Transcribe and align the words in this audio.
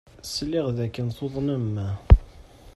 Sliɣ 0.25 0.67
dakken 0.77 1.07
tuḍnem. 1.17 1.69